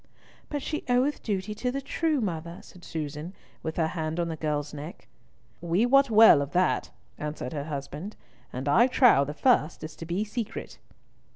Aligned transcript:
"But 0.49 0.63
she 0.63 0.83
oweth 0.89 1.21
duty 1.21 1.53
to 1.53 1.69
the 1.71 1.79
true 1.79 2.21
mother," 2.21 2.57
said 2.63 2.83
Susan, 2.83 3.35
with 3.61 3.77
her 3.77 3.89
hand 3.89 4.19
on 4.19 4.29
the 4.29 4.35
girl's 4.35 4.73
neck. 4.73 5.07
"We 5.61 5.85
wot 5.85 6.09
well 6.09 6.41
of 6.41 6.53
that," 6.53 6.89
answered 7.19 7.53
her 7.53 7.65
husband, 7.65 8.15
"and 8.51 8.67
I 8.67 8.87
trow 8.87 9.25
the 9.25 9.35
first 9.35 9.83
is 9.83 9.95
to 9.97 10.07
be 10.07 10.23
secret." 10.23 10.79